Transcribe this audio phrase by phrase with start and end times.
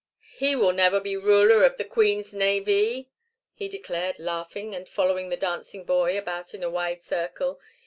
[0.35, 3.09] "He will never be ruler of the queen's navee,"
[3.53, 7.59] he declared, laughing and following the dancing boy about in a wide circle.